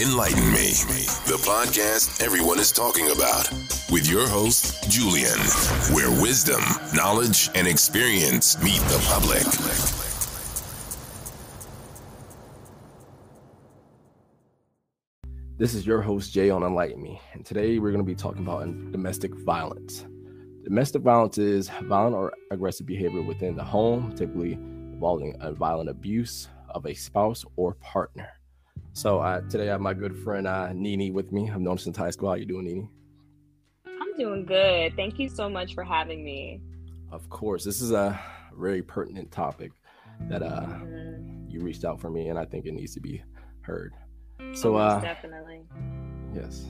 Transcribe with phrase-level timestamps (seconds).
[0.00, 0.72] Enlighten Me,
[1.28, 3.48] the podcast everyone is talking about,
[3.92, 5.38] with your host, Julian,
[5.94, 6.60] where wisdom,
[6.92, 9.44] knowledge, and experience meet the public.
[15.58, 18.42] This is your host, Jay on Enlighten Me, and today we're going to be talking
[18.42, 20.04] about domestic violence.
[20.64, 26.48] Domestic violence is violent or aggressive behavior within the home, typically involving a violent abuse
[26.70, 28.28] of a spouse or partner.
[28.96, 31.50] So uh, today I have my good friend uh, Nini with me.
[31.50, 32.28] I've known her since high school.
[32.28, 32.88] How you doing, Nini?
[33.86, 34.94] I'm doing good.
[34.94, 36.60] Thank you so much for having me.
[37.10, 38.18] Of course, this is a
[38.56, 39.72] very pertinent topic
[40.28, 41.50] that uh, mm-hmm.
[41.50, 43.20] you reached out for me, and I think it needs to be
[43.62, 43.94] heard.
[44.52, 45.62] So, uh, definitely.
[46.32, 46.64] Yes,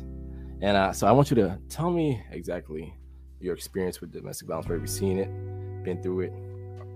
[0.63, 2.95] and uh, so I want you to tell me exactly
[3.39, 4.67] your experience with domestic violence.
[4.67, 6.33] Have you seen it, been through it,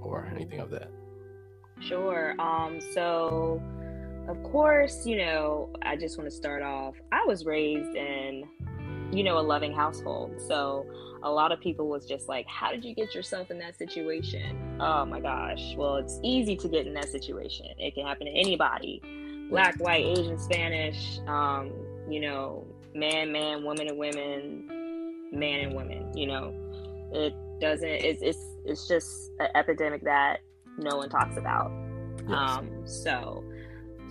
[0.00, 0.90] or anything of that?
[1.80, 2.34] Sure.
[2.40, 2.80] Um.
[2.94, 3.62] So
[4.28, 6.94] of course, you know, I just want to start off.
[7.12, 8.44] I was raised in,
[9.10, 10.40] you know, a loving household.
[10.46, 10.86] So
[11.22, 14.78] a lot of people was just like, how did you get yourself in that situation?
[14.80, 15.74] Oh my gosh.
[15.76, 17.66] Well, it's easy to get in that situation.
[17.78, 19.02] It can happen to anybody
[19.50, 21.72] black, white, Asian, Spanish, um,
[22.08, 26.52] you know, man, man, woman and women, man and women, you know.
[27.12, 30.40] It doesn't it's it's it's just an epidemic that
[30.76, 31.72] no one talks about.
[32.28, 32.38] Yes.
[32.38, 33.42] Um, so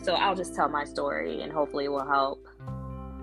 [0.08, 2.48] so I'll just tell my story and hopefully it will help,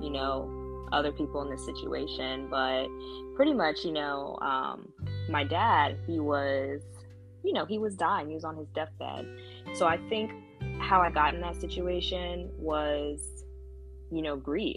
[0.02, 2.46] you know, other people in this situation.
[2.50, 2.88] But
[3.36, 4.92] pretty much, you know, um,
[5.30, 6.82] my dad, he was,
[7.42, 8.28] you know, he was dying.
[8.28, 9.26] He was on his deathbed.
[9.72, 10.30] So I think
[10.78, 13.46] how I got in that situation was,
[14.12, 14.76] you know, grief.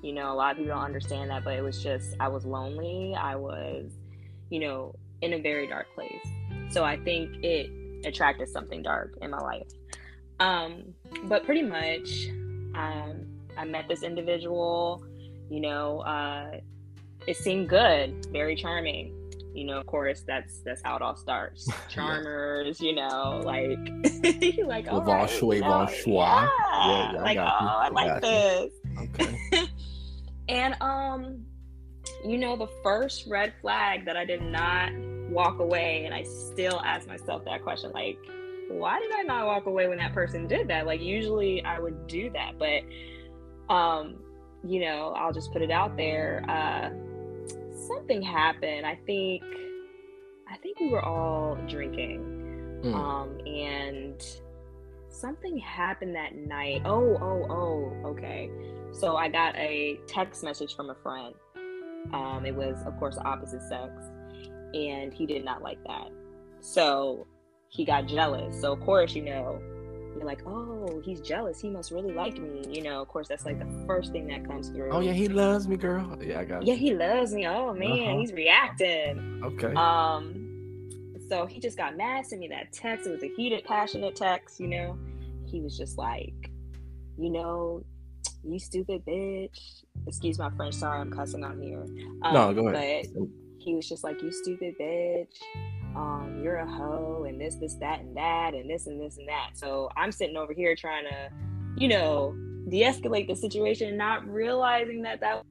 [0.00, 2.46] You know, a lot of people don't understand that, but it was just, I was
[2.46, 3.16] lonely.
[3.18, 3.90] I was,
[4.48, 6.24] you know, in a very dark place.
[6.70, 7.68] So I think it
[8.06, 9.66] attracted something dark in my life.
[10.38, 12.28] Um, but pretty much,
[12.74, 15.04] um, I met this individual.
[15.50, 16.60] You know, uh,
[17.26, 19.14] it seemed good, very charming.
[19.54, 21.68] You know, of course, that's that's how it all starts.
[21.88, 23.78] Charmers, you know, like
[24.64, 26.48] like oh, right, you know, yeah,
[26.86, 28.72] yeah, yeah, like oh, I like this.
[28.98, 29.38] Okay.
[30.48, 31.44] and um,
[32.24, 34.92] you know, the first red flag that I did not
[35.28, 38.18] walk away, and I still ask myself that question, like
[38.68, 40.86] why did I not walk away when that person did that?
[40.86, 44.16] Like usually I would do that, but um,
[44.66, 46.44] you know, I'll just put it out there.
[46.48, 46.90] Uh
[47.86, 48.86] something happened.
[48.86, 49.42] I think
[50.50, 52.80] I think we were all drinking.
[52.84, 52.94] Mm.
[52.94, 54.22] Um and
[55.10, 56.82] something happened that night.
[56.84, 58.50] Oh, oh, oh, okay.
[58.92, 61.34] So I got a text message from a friend.
[62.12, 63.92] Um, it was, of course, opposite sex,
[64.72, 66.08] and he did not like that.
[66.60, 67.26] So
[67.68, 68.60] he got jealous.
[68.60, 69.60] So of course, you know,
[70.16, 71.60] you're like, oh, he's jealous.
[71.60, 72.64] He must really like me.
[72.68, 74.90] You know, of course, that's like the first thing that comes through.
[74.90, 76.18] Oh yeah, he loves me, girl.
[76.20, 76.66] Yeah, I got.
[76.66, 76.80] Yeah, you.
[76.80, 77.46] he loves me.
[77.46, 78.18] Oh man, uh-huh.
[78.18, 79.42] he's reacting.
[79.44, 79.72] Okay.
[79.74, 80.44] Um.
[81.28, 83.06] So he just got mad to me that text.
[83.06, 84.58] It was a heated, passionate text.
[84.58, 84.98] You know,
[85.46, 86.50] he was just like,
[87.18, 87.84] you know,
[88.42, 89.82] you stupid bitch.
[90.06, 90.74] Excuse my French.
[90.74, 91.84] Sorry, I'm cussing on here.
[92.22, 93.08] Um, no, go ahead.
[93.14, 93.28] But
[93.58, 95.36] he was just like, you stupid bitch
[95.96, 99.28] um, you're a hoe and this, this, that, and that, and this, and this, and
[99.28, 99.50] that.
[99.54, 101.30] So I'm sitting over here trying to,
[101.76, 102.34] you know,
[102.68, 105.42] de escalate the situation, not realizing that that.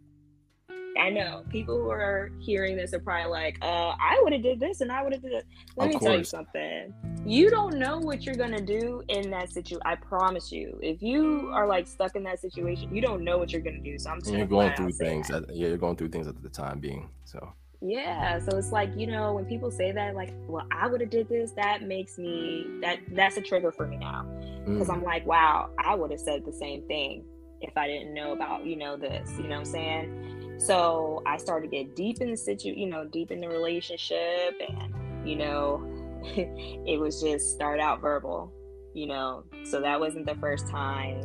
[0.99, 4.59] I know people who are hearing this are probably like, uh, I would have did
[4.59, 5.45] this and I would have did it.
[5.75, 6.03] Let of me course.
[6.03, 6.93] tell you something.
[7.23, 9.81] You don't know what you're gonna do in that situation.
[9.85, 10.79] I promise you.
[10.81, 13.99] If you are like stuck in that situation, you don't know what you're gonna do.
[13.99, 14.21] So I'm.
[14.25, 15.29] You're going through things.
[15.29, 17.09] At, yeah, you're going through things at the time being.
[17.25, 20.99] So yeah so it's like you know when people say that like well i would
[20.99, 24.25] have did this that makes me that that's a trigger for me now.
[24.65, 24.93] Because mm.
[24.93, 27.23] i'm like wow i would have said the same thing
[27.61, 30.55] if i didn't know about you know this you know what i'm saying?
[30.59, 34.59] So i started to get deep in the situ you know deep in the relationship
[34.67, 35.85] and you know
[36.23, 38.51] it was just start out verbal
[38.97, 39.43] you know?
[39.63, 41.21] So that wasn't the first time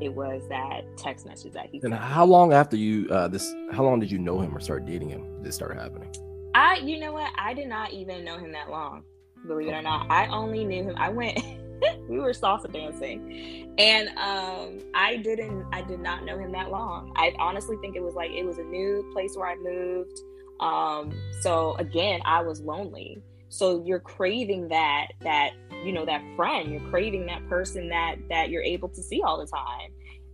[0.00, 1.78] it was that text message that he.
[1.82, 2.02] And sent.
[2.02, 3.54] how long after you uh, this?
[3.72, 5.22] How long did you know him or start dating him?
[5.36, 6.12] Did this start happening?
[6.54, 7.30] I, you know what?
[7.38, 9.04] I did not even know him that long.
[9.46, 10.94] Believe it or not, I only knew him.
[10.96, 11.38] I went.
[12.08, 15.64] we were salsa dancing, and um, I didn't.
[15.72, 17.12] I did not know him that long.
[17.16, 20.18] I honestly think it was like it was a new place where I moved.
[20.60, 21.12] Um,
[21.42, 23.22] so again, I was lonely.
[23.48, 25.52] So you're craving that that
[25.84, 29.38] you know that friend you're craving that person that that you're able to see all
[29.38, 29.90] the time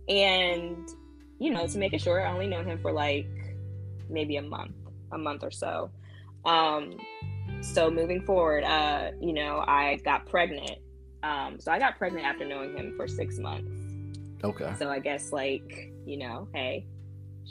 [0.09, 0.89] and
[1.39, 3.27] you know to make it short i only known him for like
[4.09, 4.73] maybe a month
[5.11, 5.91] a month or so
[6.45, 6.97] um
[7.61, 10.79] so moving forward uh you know i got pregnant
[11.21, 13.69] um so i got pregnant after knowing him for six months
[14.45, 14.73] Okay.
[14.77, 16.85] So I guess like, you know, hey,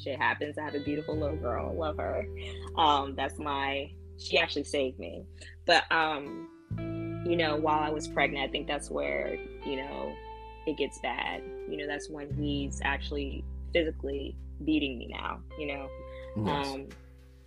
[0.00, 0.58] shit happens.
[0.58, 1.74] I have a beautiful little girl.
[1.74, 2.24] Love her.
[2.76, 5.24] Um, that's my she actually saved me.
[5.66, 6.48] But um,
[7.26, 10.12] you know, while I was pregnant, I think that's where, you know,
[10.66, 11.42] it gets bad.
[11.68, 15.88] You know, that's when he's actually physically beating me now, you know.
[16.36, 16.66] Yes.
[16.66, 16.88] Um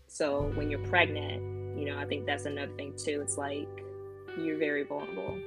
[0.07, 3.21] so when you're pregnant, you know, I think that's another thing too.
[3.21, 3.67] It's like
[4.39, 5.37] you're very vulnerable.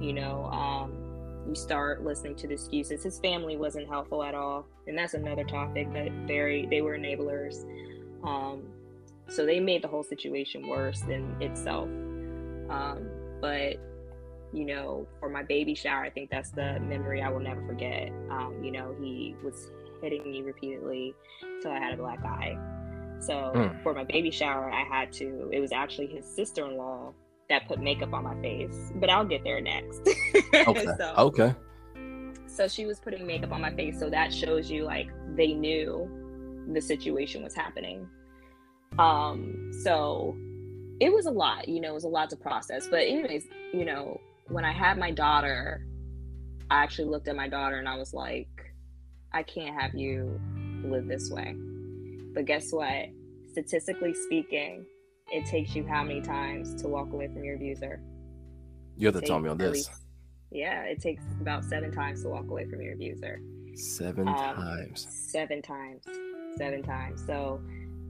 [0.00, 3.02] You know, um, you start listening to the excuses.
[3.02, 7.64] His family wasn't helpful at all, and that's another topic that very they were enablers.
[8.24, 8.62] Um,
[9.28, 11.88] so they made the whole situation worse than itself.
[12.70, 13.08] Um,
[13.40, 13.76] but
[14.52, 18.10] you know, for my baby shower, I think that's the memory I will never forget.
[18.30, 22.56] Um, you know, he was hitting me repeatedly until I had a black eye.
[23.20, 23.82] So mm.
[23.82, 25.50] for my baby shower, I had to.
[25.52, 27.12] It was actually his sister in law
[27.48, 30.00] that put makeup on my face, but I'll get there next.
[30.54, 30.86] okay.
[30.98, 31.54] so, okay.
[32.46, 36.08] So she was putting makeup on my face, so that shows you like they knew
[36.72, 38.06] the situation was happening.
[38.98, 40.36] Um, so
[41.00, 42.86] it was a lot, you know, it was a lot to process.
[42.88, 45.84] But anyways, you know, when I had my daughter,
[46.70, 48.48] I actually looked at my daughter and I was like,
[49.32, 50.40] I can't have you
[50.84, 51.56] live this way.
[52.34, 53.06] But guess what?
[53.50, 54.84] Statistically speaking,
[55.32, 58.00] it takes you how many times to walk away from your abuser?
[58.96, 59.72] You have to tell me on this.
[59.72, 59.90] Least,
[60.50, 63.40] yeah, it takes about seven times to walk away from your abuser.
[63.74, 65.06] Seven um, times.
[65.10, 66.04] Seven times.
[66.56, 67.24] Seven times.
[67.26, 67.60] So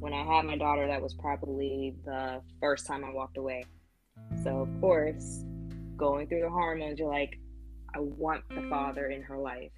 [0.05, 3.65] when I had my daughter, that was probably the first time I walked away.
[4.43, 5.47] So of course,
[5.97, 7.41] going through the hormones, you're like,
[7.97, 9.71] I want the father in her life.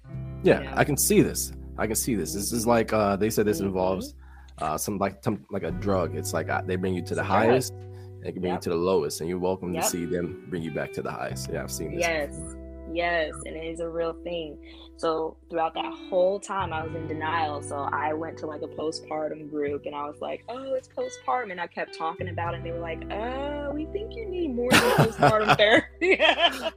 [0.43, 0.73] Yeah, you know?
[0.75, 1.53] I can see this.
[1.77, 2.33] I can see this.
[2.33, 3.67] This is like uh, they said this mm-hmm.
[3.67, 4.15] involves
[4.57, 6.17] uh, some like some like a drug.
[6.17, 8.59] It's like uh, they bring you to the highest, and they can bring yep.
[8.59, 9.83] you to the lowest, and you're welcome yep.
[9.83, 11.49] to see them bring you back to the highest.
[11.53, 12.01] Yeah, I've seen this.
[12.01, 12.66] Yes, before.
[12.93, 14.57] Yes, and it is a real thing.
[14.97, 17.61] So throughout that whole time, I was in denial.
[17.61, 21.51] So I went to like a postpartum group, and I was like, "Oh, it's postpartum,"
[21.51, 22.57] and I kept talking about it.
[22.57, 25.55] and They were like, "Oh, we think you need more than postpartum
[26.01, 26.19] therapy."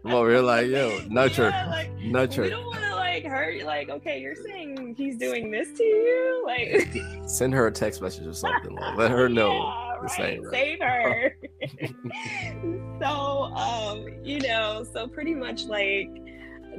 [0.02, 3.62] well, we are like, "Yo, nurture, yeah, like, nurture." We don't want to like hurt.
[3.64, 6.92] Like, okay, you're saying he's doing this to you, like.
[7.28, 8.74] Send her a text message or something.
[8.74, 9.52] Like, let her know.
[9.52, 10.40] Yeah, right.
[10.50, 11.36] Save her.
[13.00, 13.08] so,
[13.54, 16.08] um, you know, so pretty much like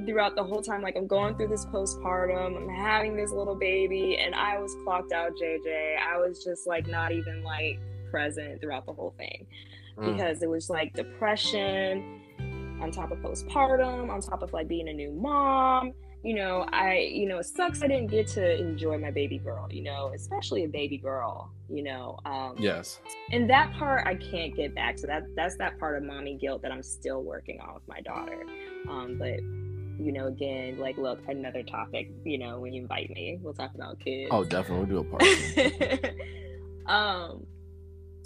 [0.05, 4.17] throughout the whole time, like I'm going through this postpartum, I'm having this little baby,
[4.17, 5.97] and I was clocked out, JJ.
[5.97, 7.79] I was just like not even like
[8.09, 9.47] present throughout the whole thing
[9.97, 10.11] mm.
[10.11, 12.21] because it was like depression
[12.81, 15.93] on top of postpartum, on top of like being a new mom.
[16.23, 19.67] You know, I, you know, it sucks I didn't get to enjoy my baby girl,
[19.71, 22.19] you know, especially a baby girl, you know.
[22.25, 22.99] Um, yes.
[23.31, 24.99] And that part I can't get back.
[24.99, 28.01] So that that's that part of mommy guilt that I'm still working on with my
[28.01, 28.43] daughter.
[28.87, 29.39] Um, but
[29.99, 33.73] you know, again, like, look, another topic, you know, when you invite me, we'll talk
[33.75, 34.29] about kids.
[34.31, 34.85] Oh, definitely.
[34.85, 36.15] We'll do a part.
[36.87, 37.45] um,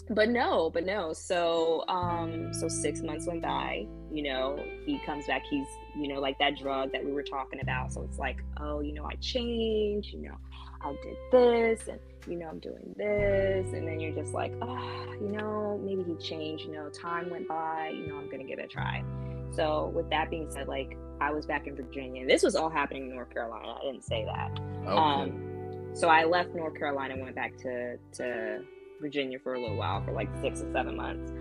[0.10, 1.14] but no, but no.
[1.14, 6.20] So, um, so six months went by, you know, he comes back, he's, you know,
[6.20, 7.92] like that drug that we were talking about.
[7.92, 10.36] So it's like, oh, you know, I changed, you know,
[10.82, 13.74] I did this and, you know, I'm doing this.
[13.74, 17.48] And then you're just like, oh, you know, maybe he changed, you know, time went
[17.48, 19.04] by, you know, I'm going to give it a try.
[19.52, 22.70] So, with that being said, like I was back in Virginia, and this was all
[22.70, 23.76] happening in North Carolina.
[23.80, 24.60] I didn't say that.
[24.82, 24.92] Okay.
[24.92, 25.56] Um,
[25.94, 28.62] so I left North Carolina and went back to to
[29.02, 31.32] Virginia for a little while, for like six or seven months.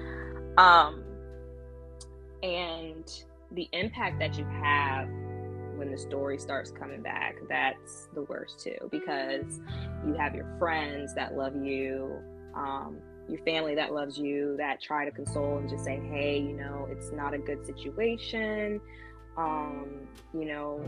[0.57, 1.03] Um,
[2.43, 3.11] and
[3.53, 5.09] the impact that you have
[5.77, 9.61] when the story starts coming back, that's the worst too, because
[10.07, 12.17] you have your friends that love you.
[12.55, 16.53] Um, your family that loves you that try to console and just say hey you
[16.53, 18.81] know it's not a good situation
[19.37, 20.81] um you know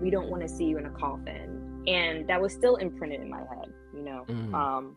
[0.00, 3.30] we don't want to see you in a coffin and that was still imprinted in
[3.30, 4.54] my head you know mm.
[4.54, 4.96] um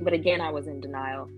[0.00, 1.28] but again i was in denial.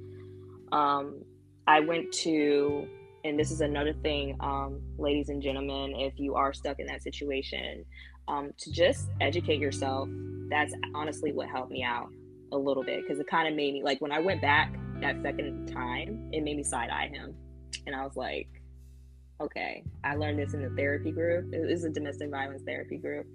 [0.73, 1.25] Um
[1.67, 2.87] i went to
[3.25, 7.03] and this is another thing um ladies and gentlemen if you are stuck in that
[7.03, 7.85] situation
[8.29, 10.09] um to just educate yourself
[10.49, 12.09] that's honestly what helped me out
[12.53, 15.21] a little bit because it kind of made me like when I went back that
[15.23, 17.35] second time, it made me side eye him,
[17.87, 18.49] and I was like,
[19.41, 21.53] okay, I learned this in the therapy group.
[21.53, 23.27] It was a domestic violence therapy group,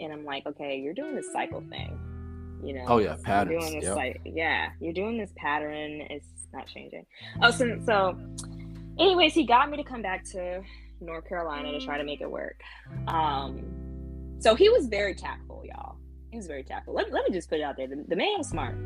[0.00, 1.98] and I'm like, okay, you're doing this cycle thing,
[2.62, 2.84] you know?
[2.86, 3.50] Oh yeah, patterns.
[3.50, 4.16] You're doing this yep.
[4.24, 6.02] yeah, you're doing this pattern.
[6.10, 7.06] It's not changing.
[7.42, 8.18] Oh, so so,
[8.98, 10.62] anyways, he got me to come back to
[11.00, 12.60] North Carolina to try to make it work.
[13.06, 13.64] Um,
[14.40, 15.98] so he was very tactful, y'all
[16.30, 16.94] he was very tactful.
[16.94, 17.86] Let, let me just put it out there.
[17.86, 18.76] The, the man was smart.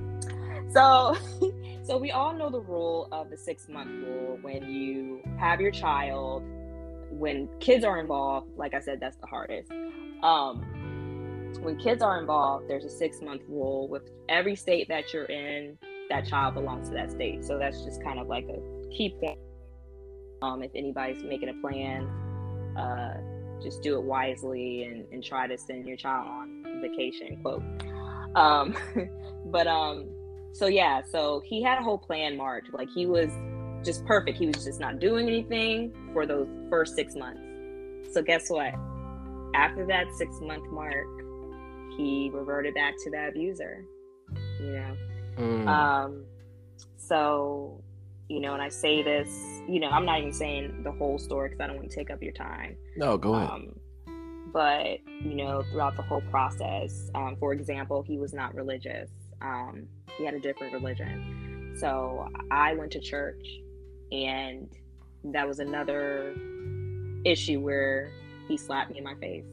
[0.70, 1.16] So,
[1.82, 4.38] so we all know the rule of the six month rule.
[4.42, 6.42] When you have your child,
[7.10, 9.70] when kids are involved, like I said, that's the hardest.
[10.22, 10.64] Um,
[11.60, 15.78] when kids are involved, there's a six month rule with every state that you're in,
[16.08, 17.44] that child belongs to that state.
[17.44, 19.38] So that's just kind of like a key point.
[20.42, 22.04] Um, if anybody's making a plan,
[22.76, 23.14] uh,
[23.62, 27.62] just do it wisely and, and try to send your child on vacation, quote.
[28.34, 28.76] Um,
[29.46, 30.08] but um,
[30.52, 32.74] so yeah, so he had a whole plan marked.
[32.74, 33.30] Like he was
[33.84, 34.38] just perfect.
[34.38, 37.40] He was just not doing anything for those first six months.
[38.12, 38.74] So guess what?
[39.54, 41.06] After that six month mark,
[41.96, 43.84] he reverted back to the abuser.
[44.60, 44.96] You know.
[45.38, 45.66] Mm.
[45.68, 46.24] Um.
[46.96, 47.82] So,
[48.28, 49.28] you know, and I say this,
[49.68, 52.10] you know, I'm not even saying the whole story because I don't want to take
[52.10, 52.76] up your time.
[52.96, 53.50] No, go ahead.
[53.50, 53.74] Um,
[54.52, 59.10] but you know, throughout the whole process, um, for example, he was not religious.
[59.40, 61.74] Um, he had a different religion.
[61.78, 63.46] So I went to church
[64.12, 64.68] and
[65.24, 66.34] that was another
[67.24, 68.12] issue where
[68.46, 69.46] he slapped me in my face.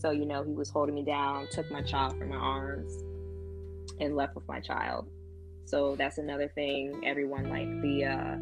[0.00, 3.04] So, you know, he was holding me down, took my child from my arms,
[4.00, 5.06] and left with my child.
[5.66, 7.02] So that's another thing.
[7.04, 8.36] Everyone like the uh,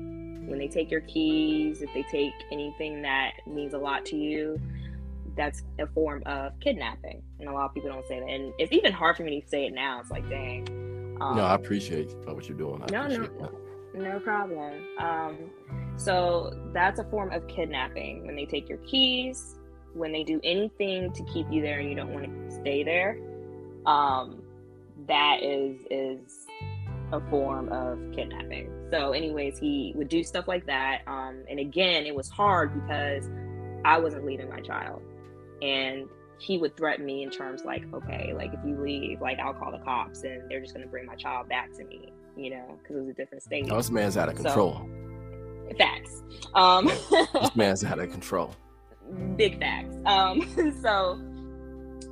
[0.49, 4.59] when they take your keys, if they take anything that means a lot to you,
[5.37, 7.23] that's a form of kidnapping.
[7.39, 8.29] And a lot of people don't say that.
[8.29, 10.01] And it's even hard for me to say it now.
[10.01, 10.69] It's like, dang.
[11.21, 12.83] Um, no, I appreciate what you're doing.
[12.83, 13.53] I no, no, that.
[13.95, 14.87] no problem.
[14.99, 15.37] Um,
[15.97, 19.58] so that's a form of kidnapping when they take your keys,
[19.95, 23.19] when they do anything to keep you there and you don't want to stay there.
[23.87, 24.43] Um,
[25.07, 26.47] that is is
[27.13, 28.71] a form of kidnapping.
[28.91, 31.03] So, anyways, he would do stuff like that.
[31.07, 33.31] Um, and again, it was hard because
[33.85, 35.03] I wasn't leaving my child,
[35.63, 39.55] and he would threaten me in terms like, okay, like if you leave, like I'll
[39.55, 42.51] call the cops, and they're just going to bring my child back to me, you
[42.51, 43.67] know, because it was a different state.
[43.71, 44.89] Oh, this man's out of control.
[45.71, 46.23] So, facts.
[46.55, 48.55] Um, this man's out of control.
[49.37, 49.95] Big facts.
[50.07, 51.21] Um, so,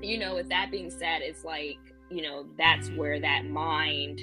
[0.00, 1.79] you know, with that being said, it's like,
[2.11, 4.21] you know, that's where that mind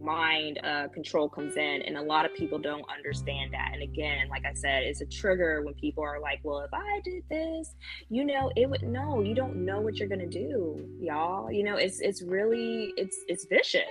[0.00, 4.28] mind uh, control comes in and a lot of people don't understand that and again
[4.28, 7.76] like i said it's a trigger when people are like well if i did this
[8.08, 11.76] you know it would no you don't know what you're gonna do y'all you know
[11.76, 13.84] it's it's really it's it's vicious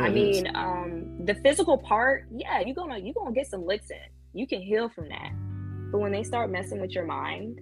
[0.00, 3.96] I mean, um, the physical part, yeah, you're gonna you're gonna get some licks in.
[4.34, 5.32] You can heal from that.
[5.90, 7.60] But when they start messing with your mind,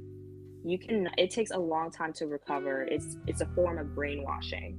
[0.65, 2.83] you can it takes a long time to recover.
[2.83, 4.79] It's it's a form of brainwashing.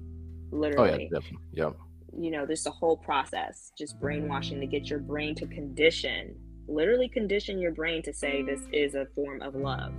[0.51, 0.89] Literally.
[0.89, 1.47] Oh yeah, definitely.
[1.53, 1.69] Yeah.
[2.17, 6.35] You know, there's a whole process, just brainwashing to get your brain to condition,
[6.67, 9.93] literally condition your brain to say this is a form of love.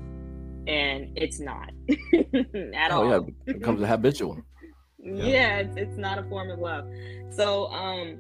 [0.67, 1.71] And it's not
[2.15, 3.03] at oh, all.
[3.03, 4.43] Oh yeah, it becomes a habitual
[4.99, 6.88] yeah, it's, it's not a form of love
[7.31, 8.19] so um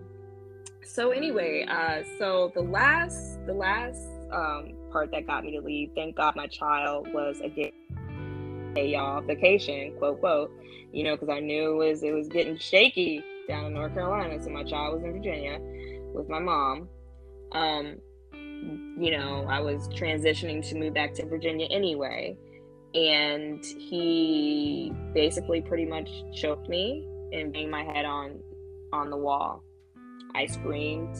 [0.84, 5.90] so anyway uh so the last the last um part that got me to leave.
[5.94, 7.72] Thank god my child was a
[8.82, 10.50] y'all vacation quote quote
[10.92, 14.42] you know because i knew it was it was getting shaky down in north carolina.
[14.42, 15.58] So my child was in virginia
[16.14, 16.88] with my mom.
[17.52, 17.96] Um
[18.98, 22.36] you know i was transitioning to move back to virginia anyway.
[22.94, 28.38] And he basically pretty much choked me and banged my head on
[28.94, 29.62] on the wall.
[30.34, 31.16] I screamed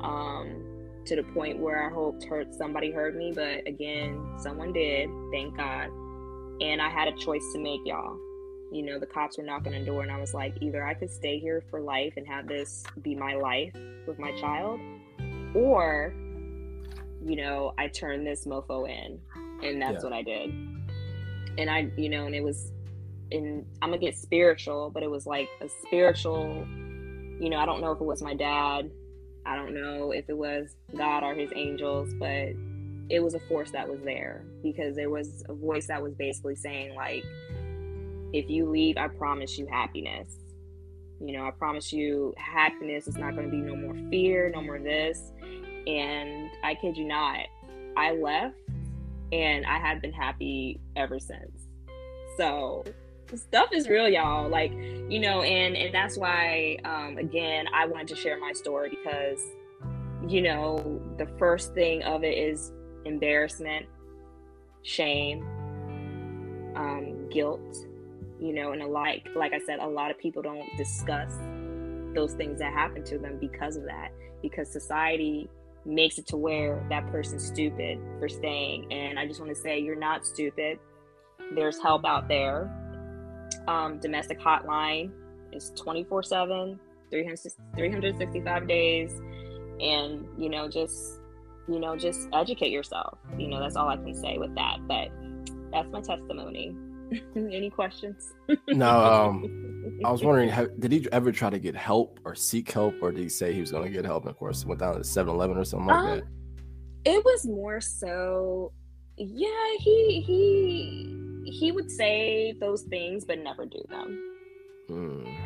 [0.00, 0.69] um,
[1.06, 5.08] to the point where I hoped hurt somebody heard me, but again, someone did.
[5.32, 5.88] Thank God.
[6.60, 8.18] And I had a choice to make, y'all.
[8.72, 10.94] You know, the cops were knocking on the door, and I was like, either I
[10.94, 13.74] could stay here for life and have this be my life
[14.06, 14.78] with my child,
[15.54, 16.14] or,
[17.24, 19.18] you know, I turn this mofo in.
[19.62, 20.04] And that's yeah.
[20.04, 20.54] what I did
[21.58, 22.72] and I, you know, and it was,
[23.32, 26.66] and I'm gonna get spiritual, but it was like a spiritual,
[27.38, 28.90] you know, I don't know if it was my dad,
[29.46, 32.50] I don't know if it was God or his angels, but
[33.08, 36.54] it was a force that was there because there was a voice that was basically
[36.54, 37.24] saying like,
[38.32, 40.36] if you leave, I promise you happiness.
[41.20, 43.06] You know, I promise you happiness.
[43.08, 45.32] It's not going to be no more fear, no more this.
[45.86, 47.40] And I kid you not,
[47.96, 48.56] I left
[49.32, 51.66] and I have been happy ever since.
[52.36, 52.84] So
[53.36, 54.48] stuff is real, y'all.
[54.48, 58.90] Like, you know, and and that's why um again I wanted to share my story
[58.90, 59.40] because
[60.28, 62.72] you know, the first thing of it is
[63.04, 63.86] embarrassment,
[64.82, 65.42] shame,
[66.76, 67.76] um, guilt,
[68.38, 71.32] you know, and a like like I said, a lot of people don't discuss
[72.14, 74.10] those things that happen to them because of that.
[74.42, 75.48] Because society
[75.84, 78.92] makes it to where that person's stupid for staying.
[78.92, 80.78] And I just want to say, you're not stupid.
[81.54, 82.70] There's help out there.
[83.68, 85.10] Um, domestic hotline
[85.52, 86.80] is 24 7,
[87.10, 89.20] 365 days.
[89.80, 91.20] And, you know, just
[91.70, 93.18] you know, just educate yourself.
[93.38, 94.78] You know, that's all I can say with that.
[94.86, 95.08] But
[95.72, 96.74] that's my testimony.
[97.36, 98.34] Any questions?
[98.68, 102.70] no, um, I was wondering, how, did he ever try to get help or seek
[102.70, 104.24] help, or did he say he was going to get help?
[104.24, 106.22] And of course, went down to 7 Eleven or something like um, that.
[107.04, 108.72] It was more so,
[109.16, 114.36] yeah, he he he would say those things but never do them.
[114.88, 115.36] Mm.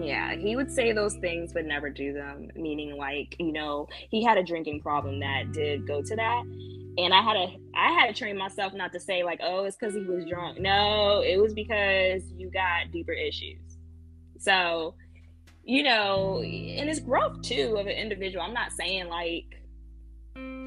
[0.00, 2.48] Yeah, he would say those things but never do them.
[2.54, 6.42] Meaning, like you know, he had a drinking problem that did go to that,
[6.98, 9.76] and I had to I had to train myself not to say like, oh, it's
[9.76, 10.60] because he was drunk.
[10.60, 13.60] No, it was because you got deeper issues.
[14.38, 14.94] So,
[15.64, 18.44] you know, and it's growth too of an individual.
[18.44, 19.46] I'm not saying like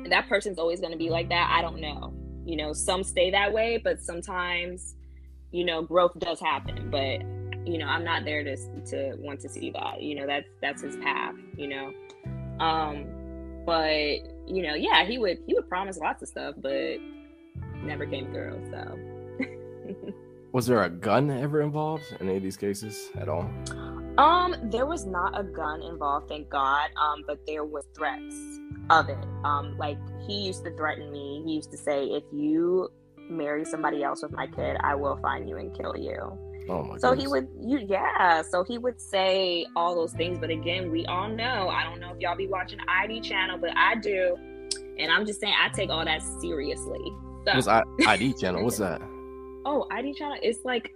[0.10, 1.56] that person's always going to be like that.
[1.58, 2.14] I don't know.
[2.46, 4.96] You know, some stay that way, but sometimes,
[5.52, 6.90] you know, growth does happen.
[6.90, 7.22] But
[7.66, 10.02] you know, I'm not there to to want to see that.
[10.02, 11.36] You know, that's that's his path.
[11.56, 11.94] You know,
[12.60, 13.06] um,
[13.66, 13.88] but
[14.48, 16.98] you know, yeah, he would he would promise lots of stuff, but
[17.84, 18.62] never came through.
[18.72, 20.14] So.
[20.52, 23.50] was there a gun ever involved in any of these cases at all?
[24.18, 26.90] Um, there was not a gun involved, thank God.
[27.02, 28.36] Um, but there was threats
[28.92, 29.18] of it.
[29.44, 31.42] Um, like he used to threaten me.
[31.46, 32.90] He used to say, "If you
[33.30, 36.38] marry somebody else with my kid, I will find you and kill you."
[36.70, 37.24] Oh my so goodness.
[37.24, 41.28] he would you yeah so he would say all those things but again we all
[41.28, 44.38] know i don't know if y'all be watching id channel but i do
[45.00, 47.02] and i'm just saying i take all that seriously
[47.46, 47.56] so.
[47.56, 49.02] what's I- id channel what's that
[49.66, 50.94] oh id channel it's like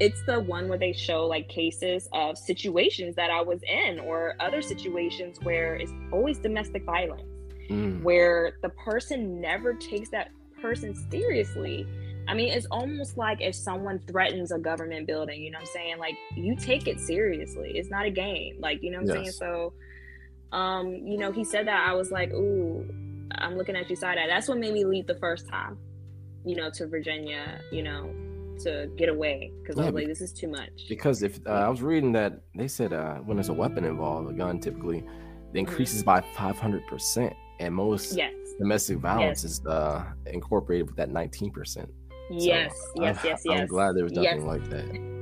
[0.00, 4.34] it's the one where they show like cases of situations that i was in or
[4.40, 7.28] other situations where it's always domestic violence
[7.68, 8.02] mm.
[8.02, 11.86] where the person never takes that person seriously
[12.28, 15.72] I mean, it's almost like if someone threatens a government building, you know what I'm
[15.72, 15.98] saying?
[15.98, 17.72] Like you take it seriously.
[17.74, 18.58] It's not a game.
[18.60, 19.38] Like, you know what I'm yes.
[19.38, 19.50] saying?
[19.50, 19.72] So
[20.52, 22.86] um, you know, he said that I was like, "Ooh,
[23.32, 25.78] I'm looking at you side eye." That's what made me leave the first time.
[26.44, 28.12] You know, to Virginia, you know,
[28.60, 31.50] to get away because yeah, I was like, "This is too much." Because if uh,
[31.50, 34.98] I was reading that they said uh, when there's a weapon involved, a gun typically
[34.98, 35.58] it mm-hmm.
[35.58, 36.10] increases mm-hmm.
[36.10, 38.34] by 500 percent, and most yes.
[38.58, 39.52] domestic violence yes.
[39.52, 41.88] is uh, incorporated with that 19 percent.
[42.30, 43.60] Yes, so yes, I, yes, yes.
[43.60, 44.46] I'm glad there was nothing yes.
[44.46, 45.12] like that.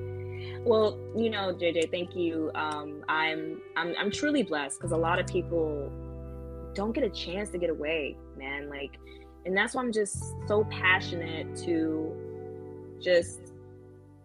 [0.64, 2.50] Well, you know, JJ, thank you.
[2.54, 5.90] Um, I'm I'm I'm truly blessed because a lot of people
[6.74, 8.68] don't get a chance to get away, man.
[8.70, 8.98] Like,
[9.44, 13.52] and that's why I'm just so passionate to just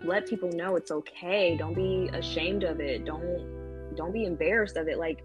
[0.03, 1.57] let people know it's okay.
[1.57, 3.05] Don't be ashamed of it.
[3.05, 4.97] Don't don't be embarrassed of it.
[4.97, 5.23] Like,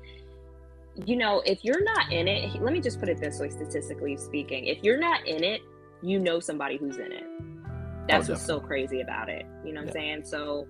[1.06, 4.16] you know, if you're not in it, let me just put it this way, statistically
[4.16, 5.62] speaking, if you're not in it,
[6.02, 7.24] you know somebody who's in it.
[8.08, 9.46] That's oh, what's so crazy about it.
[9.64, 10.00] You know what yeah.
[10.00, 10.24] I'm saying?
[10.24, 10.66] So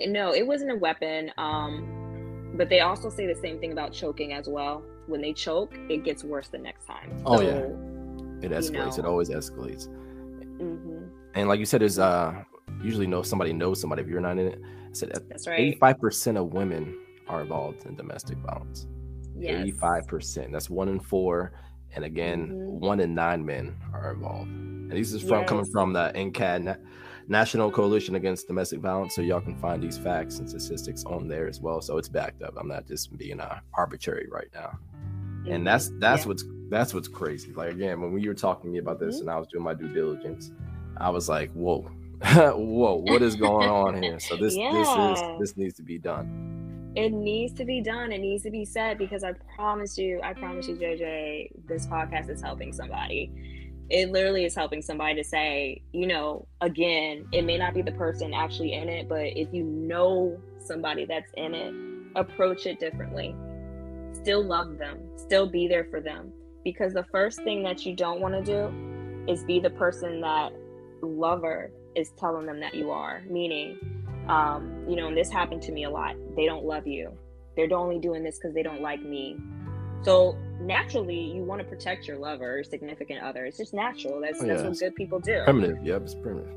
[0.00, 1.32] no, it wasn't a weapon.
[1.38, 4.82] Um, but they also say the same thing about choking as well.
[5.06, 7.22] When they choke, it gets worse the next time.
[7.24, 7.66] Oh yeah,
[8.42, 8.72] it escalates.
[8.72, 9.88] You know, it always escalates.
[10.58, 11.04] Mm-hmm.
[11.34, 12.44] And like you said, there's uh
[12.82, 14.60] usually know somebody knows somebody if you're not in it.
[14.62, 15.58] I said that's right.
[15.58, 18.86] Eighty-five percent of women are involved in domestic violence.
[19.42, 20.52] Eighty-five percent.
[20.52, 21.52] That's one in four
[21.94, 22.80] and again, mm-hmm.
[22.80, 24.50] one in nine men are involved.
[24.50, 25.48] And this is from yes.
[25.48, 26.76] coming from the NCAD Na-
[27.28, 29.14] National Coalition Against Domestic Violence.
[29.14, 31.80] So y'all can find these facts and statistics on there as well.
[31.80, 32.54] So it's backed up.
[32.58, 34.78] I'm not just being uh, arbitrary right now.
[34.94, 35.52] Mm-hmm.
[35.52, 36.28] And that's that's yeah.
[36.28, 37.52] what's that's what's crazy.
[37.52, 39.28] Like again, when you were talking to me about this mm-hmm.
[39.28, 40.52] and I was doing my due diligence,
[40.98, 41.90] I was like, whoa,
[42.22, 44.20] whoa, what is going on here?
[44.20, 44.72] So this yeah.
[44.72, 46.57] this is this needs to be done
[46.94, 48.12] it needs to be done.
[48.12, 52.30] It needs to be said because I promise you, I promise you, JJ, this podcast
[52.30, 53.30] is helping somebody.
[53.90, 57.92] It literally is helping somebody to say, you know, again, it may not be the
[57.92, 61.74] person actually in it, but if you know somebody that's in it,
[62.16, 63.34] approach it differently.
[64.12, 66.32] Still love them, still be there for them.
[66.64, 70.52] Because the first thing that you don't want to do is be the person that
[71.00, 73.78] lover is telling them that you are, meaning,
[74.28, 76.16] um, you know, and this happened to me a lot.
[76.36, 77.12] They don't love you.
[77.56, 79.36] They're only doing this because they don't like me.
[80.02, 83.44] So naturally, you want to protect your lover, or significant other.
[83.44, 84.20] It's just natural.
[84.20, 85.42] That's oh, yeah, that's what good people do.
[85.44, 85.84] Primitive.
[85.84, 86.52] Yep, it's primitive.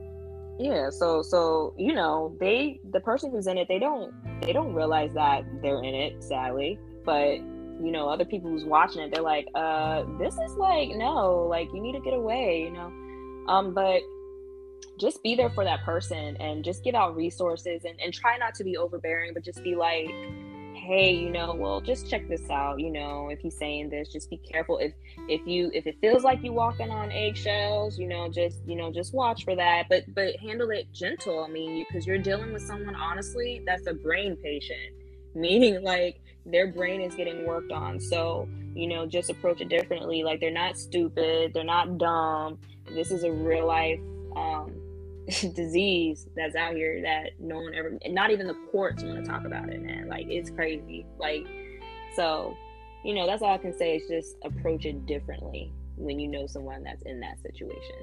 [0.60, 0.90] Yeah.
[0.92, 5.14] So so you know they the person who's in it they don't they don't realize
[5.14, 7.40] that they're in it sadly, but
[7.84, 11.68] you know other people who's watching it they're like uh this is like no like
[11.74, 12.92] you need to get away you know
[13.52, 14.02] um but
[15.00, 18.54] just be there for that person and just give out resources and, and try not
[18.56, 20.10] to be overbearing, but just be like,
[20.82, 22.80] hey, you know, well, just check this out.
[22.80, 24.78] You know, if he's saying this, just be careful.
[24.80, 24.94] If
[25.28, 28.92] if you if it feels like you walking on eggshells, you know, just you know,
[28.92, 29.88] just watch for that.
[29.90, 31.44] But but handle it gentle.
[31.44, 34.96] I mean, because you, you're dealing with someone honestly that's a brain patient,
[35.36, 38.00] meaning like their brain is getting worked on.
[38.00, 40.24] So, you know, just approach it differently.
[40.24, 42.58] Like they're not stupid, they're not dumb.
[42.94, 44.00] This is a real life
[44.36, 44.74] um,
[45.56, 49.46] disease that's out here that no one ever, not even the courts want to talk
[49.46, 50.08] about it, man.
[50.08, 51.06] Like it's crazy.
[51.20, 51.46] Like,
[52.16, 52.56] so,
[53.04, 56.48] you know, that's all I can say is just approach it differently when you know
[56.48, 57.96] someone that's in that situation.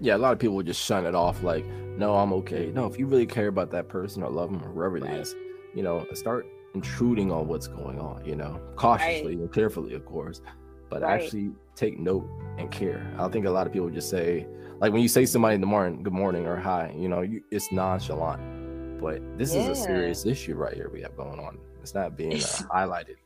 [0.00, 2.70] Yeah, a lot of people would just shun it off like, no, I'm okay.
[2.72, 5.12] No, if you really care about that person or love them or whoever right.
[5.12, 5.34] it is,
[5.74, 9.38] you know, start intruding on what's going on, you know, cautiously right.
[9.38, 10.40] and carefully, of course,
[10.88, 11.20] but right.
[11.20, 13.10] actually take note and care.
[13.18, 14.46] I think a lot of people just say,
[14.80, 17.42] like when you say somebody in the morning, good morning or hi, you know, you,
[17.50, 19.70] it's nonchalant, but this yeah.
[19.70, 21.58] is a serious issue right here we have going on.
[21.80, 23.16] It's not being uh, highlighted.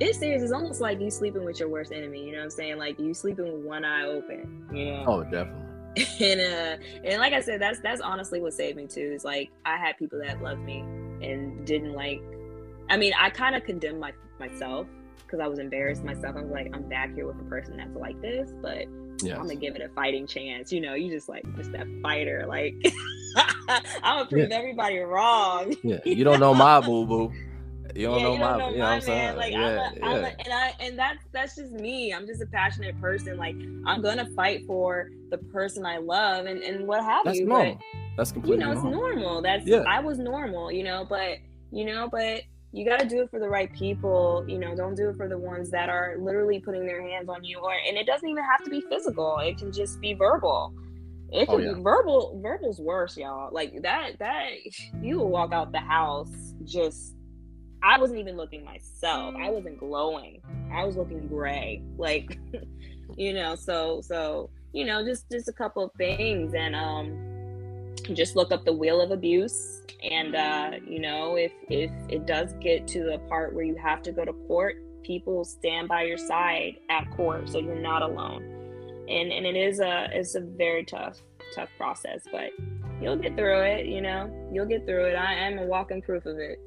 [0.00, 0.42] It's serious.
[0.42, 2.24] It's almost like you sleeping with your worst enemy.
[2.24, 2.78] You know what I'm saying?
[2.78, 4.66] Like you sleeping with one eye open.
[4.72, 5.04] You know?
[5.06, 5.60] Oh, definitely.
[6.20, 9.12] and uh, and like I said, that's that's honestly what saved me too.
[9.14, 12.20] Is like I had people that loved me and didn't like.
[12.90, 16.36] I mean, I kind of condemned my myself because I was embarrassed myself.
[16.36, 18.86] I was like, I'm back here with a person that's like this, but
[19.22, 19.36] yes.
[19.36, 20.72] I'm gonna give it a fighting chance.
[20.72, 22.44] You know, you just like just that fighter.
[22.46, 22.74] Like
[23.68, 24.56] I'm gonna prove yeah.
[24.56, 25.74] everybody wrong.
[25.82, 27.32] yeah, you don't know my boo boo.
[27.94, 29.36] You don't yeah, know you my, don't know you know my man.
[29.36, 32.12] Like yeah, I'm, a, I'm a, and I and that's that's just me.
[32.12, 33.36] I'm just a passionate person.
[33.36, 37.46] Like I'm gonna fight for the person I love and and what have that's you.
[37.46, 37.74] Normal.
[37.74, 38.64] But that's completely.
[38.64, 38.90] You know, normal.
[38.90, 39.42] it's normal.
[39.42, 39.84] That's yeah.
[39.86, 40.72] I was normal.
[40.72, 41.38] You know, but
[41.70, 42.42] you know, but
[42.74, 44.44] you got to do it for the right people.
[44.48, 47.44] You know, don't do it for the ones that are literally putting their hands on
[47.44, 47.58] you.
[47.58, 49.38] Or and it doesn't even have to be physical.
[49.38, 50.74] It can just be verbal.
[51.30, 51.74] It oh, can oh, yeah.
[51.74, 52.40] be verbal.
[52.42, 53.54] Verbal's worse, y'all.
[53.54, 54.18] Like that.
[54.18, 54.50] That
[55.00, 57.14] you will walk out the house just
[57.80, 59.36] I wasn't even looking myself.
[59.38, 60.40] I wasn't glowing.
[60.72, 61.80] I was looking gray.
[61.96, 62.40] Like,
[63.16, 67.33] you know, so so, you know, just just a couple of things and um
[68.12, 72.52] just look up the wheel of abuse and uh, you know, if if it does
[72.60, 76.18] get to the part where you have to go to court, people stand by your
[76.18, 78.42] side at court so you're not alone.
[79.08, 81.20] And and it is a it's a very tough
[81.54, 82.50] tough process, but
[83.00, 84.30] you'll get through it, you know.
[84.52, 85.14] You'll get through it.
[85.14, 86.58] I am a walking proof of it.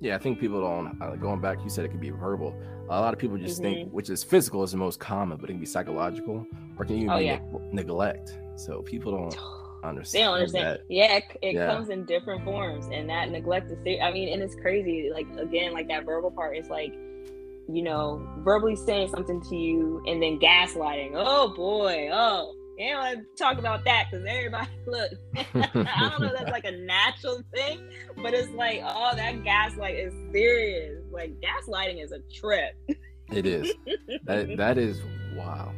[0.00, 1.00] Yeah, I think people don't.
[1.00, 2.52] Uh, going back, you said it could be verbal.
[2.90, 3.74] A lot of people just mm-hmm.
[3.74, 6.44] think, which is physical, is the most common, but it can be psychological,
[6.76, 7.38] or can even oh, yeah.
[7.52, 8.36] ne- neglect.
[8.56, 10.20] So people don't understand.
[10.20, 10.66] They don't understand.
[10.66, 10.80] That.
[10.88, 11.66] Yeah, it, it yeah.
[11.66, 13.78] comes in different forms, and that neglect is.
[14.00, 15.10] I mean, and it's crazy.
[15.12, 20.02] Like again, like that verbal part is like, you know, verbally saying something to you,
[20.06, 21.12] and then gaslighting.
[21.14, 25.10] Oh boy, oh you don't want to talk about that because everybody look.
[25.36, 26.28] I don't know.
[26.28, 27.80] if That's like a natural thing,
[28.16, 31.02] but it's like, oh, that gaslight is serious.
[31.10, 32.74] Like gaslighting is a trip.
[33.30, 33.72] It is.
[34.24, 35.00] that that is
[35.34, 35.72] wow.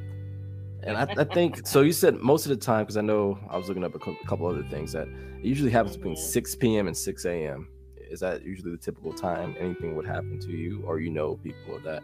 [0.86, 1.80] And I, I, think so.
[1.80, 4.46] You said most of the time because I know I was looking up a couple
[4.46, 6.22] other things that it usually happens between mm-hmm.
[6.22, 6.86] 6 p.m.
[6.86, 7.68] and 6 a.m.
[7.96, 11.80] Is that usually the typical time anything would happen to you, or you know people
[11.84, 12.02] that?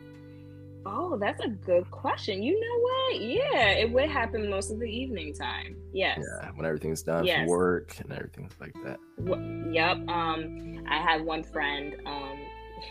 [0.86, 2.42] Oh, that's a good question.
[2.42, 3.20] You know what?
[3.20, 5.76] Yeah, it would happen most of the evening time.
[5.92, 6.18] Yes.
[6.18, 7.46] Yeah, when everything's done yes.
[7.46, 8.98] for work and everything's like that.
[9.72, 10.08] Yep.
[10.08, 12.38] Um, I had one friend, um,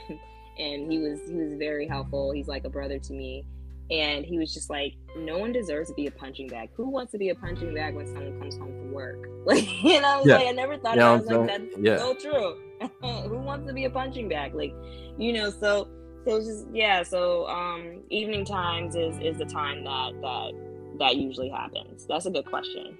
[0.60, 2.32] and he was he was very helpful.
[2.32, 3.46] He's like a brother to me,
[3.92, 6.70] and he was just like, no one deserves to be a punching bag.
[6.76, 9.28] Who wants to be a punching bag when someone comes home from work?
[9.46, 10.36] Like, you know, I was yeah.
[10.36, 11.10] like, I never thought yeah.
[11.10, 11.98] I was like, that's yeah.
[11.98, 12.60] so true.
[13.30, 14.54] Who wants to be a punching bag?
[14.54, 14.74] Like,
[15.18, 15.88] you know, so
[16.26, 20.52] so it's just yeah so um evening times is is the time that that
[21.00, 22.98] that usually happens that's a good question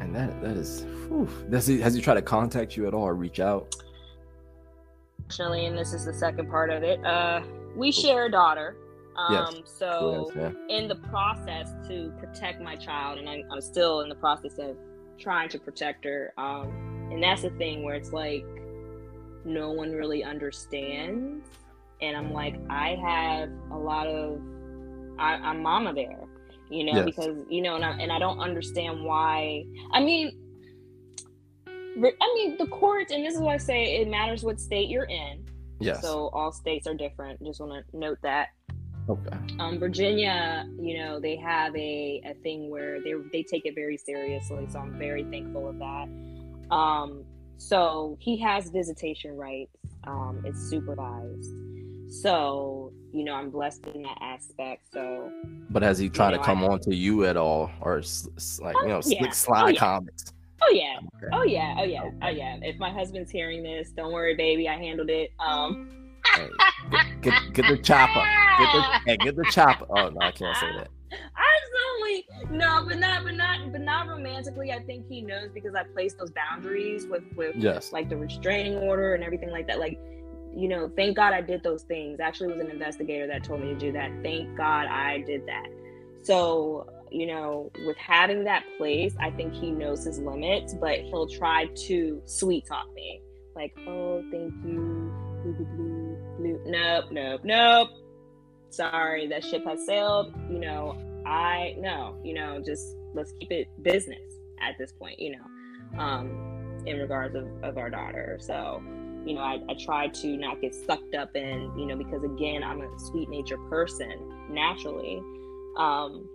[0.00, 3.04] and that that is whew, does he has he tried to contact you at all
[3.04, 3.74] or reach out
[5.24, 7.40] Actually, and this is the second part of it uh
[7.76, 8.76] we share a daughter
[9.18, 9.72] um yes.
[9.78, 10.76] so yes, yeah.
[10.76, 14.76] in the process to protect my child and I, i'm still in the process of
[15.18, 18.44] trying to protect her um and that's the thing where it's like
[19.44, 21.48] no one really understands
[22.00, 24.40] and I'm like, I have a lot of,
[25.18, 26.20] I, am mama there,
[26.70, 27.04] you know, yes.
[27.04, 29.64] because you know, and I, and I don't understand why.
[29.92, 30.32] I mean,
[31.66, 35.04] I mean the courts, and this is why I say it matters what state you're
[35.04, 35.44] in.
[35.80, 36.02] Yes.
[36.02, 37.42] So all states are different.
[37.42, 38.48] Just want to note that.
[39.08, 39.36] Okay.
[39.58, 43.96] Um, Virginia, you know, they have a, a thing where they they take it very
[43.96, 44.66] seriously.
[44.70, 46.08] So I'm very thankful of that.
[46.74, 47.24] Um,
[47.56, 49.76] so he has visitation rights.
[50.04, 51.54] Um, it's supervised.
[52.10, 54.92] So, you know, I'm blessed in that aspect.
[54.92, 55.30] So,
[55.70, 58.02] but has he tried you know, to come I, on to you at all, or
[58.60, 59.18] like you know, yeah.
[59.18, 59.78] slick slide oh, yeah.
[59.78, 60.32] comments?
[60.60, 61.28] Oh yeah, okay.
[61.32, 62.16] oh yeah, oh yeah, okay.
[62.22, 62.56] oh yeah.
[62.62, 65.32] If my husband's hearing this, don't worry, baby, I handled it.
[65.38, 65.97] Um,
[66.38, 66.50] hey,
[66.90, 68.24] get, get, get the chopper,
[68.58, 69.86] get the hey, get the chopper.
[69.90, 70.88] Oh no, I can't say that.
[71.10, 74.72] Absolutely no, but not, but not, but not romantically.
[74.72, 77.92] I think he knows because I placed those boundaries with with yes.
[77.92, 79.78] like the restraining order and everything like that.
[79.78, 79.98] Like
[80.54, 82.20] you know, thank God I did those things.
[82.20, 84.10] Actually, it was an investigator that told me to do that.
[84.22, 85.68] Thank God I did that.
[86.22, 91.28] So, you know, with having that place, I think he knows his limits, but he'll
[91.28, 93.20] try to sweet talk me.
[93.54, 95.12] Like, oh, thank you.
[96.66, 97.88] Nope, nope, nope.
[98.70, 100.34] Sorry, that ship has sailed.
[100.50, 104.18] You know, I, no, you know, just let's keep it business
[104.60, 108.38] at this point, you know, um, in regards of, of our daughter.
[108.40, 108.82] So,
[109.24, 112.62] you know, I, I try to not get sucked up in, you know, because again,
[112.62, 114.12] I'm a sweet nature person
[114.50, 115.20] naturally.
[115.76, 116.28] Um,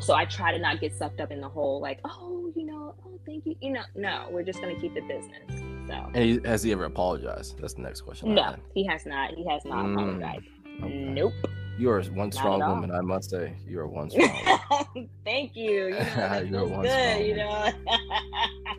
[0.00, 2.94] so I try to not get sucked up in the whole like, oh, you know,
[3.06, 3.56] oh, thank you.
[3.60, 5.67] You know, no, we're just gonna keep it business.
[5.88, 6.10] So.
[6.14, 7.58] And he, has he ever apologized?
[7.58, 8.34] That's the next question.
[8.34, 9.32] No, he has not.
[9.32, 10.46] He has not mm, apologized.
[10.82, 10.94] Okay.
[10.94, 11.32] Nope.
[11.78, 13.54] You are one strong woman, I must say.
[13.66, 15.08] You are one strong.
[15.24, 15.86] Thank you.
[15.86, 17.24] You know, You're one good, strong.
[17.24, 17.72] You know.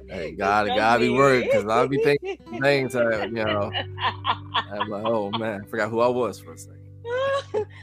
[0.09, 2.95] hey, gotta gotta be worried because I'll be thinking things.
[2.95, 3.71] Uh, you know,
[4.53, 6.75] I'm like, oh man, I forgot who I was for a second.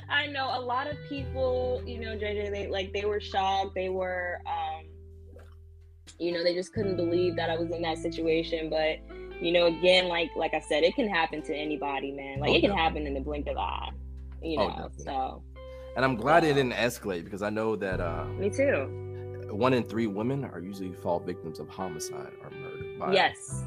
[0.08, 3.74] I know a lot of people, you know, JJ, they like they were shocked.
[3.74, 4.84] They were, um,
[6.18, 8.70] you know, they just couldn't believe that I was in that situation.
[8.70, 8.98] But
[9.40, 12.40] you know, again, like like I said, it can happen to anybody, man.
[12.40, 13.90] Like oh, it can happen in the blink of an eye
[14.42, 14.74] you oh, know.
[14.84, 15.42] Oh, so
[15.96, 19.02] and I'm glad it didn't escalate because I know that uh me too.
[19.50, 22.98] One in three women are usually fall victims of homicide or murder.
[22.98, 23.64] By yes.